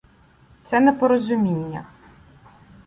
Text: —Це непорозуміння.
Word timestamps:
—Це 0.61 0.79
непорозуміння. 0.79 1.85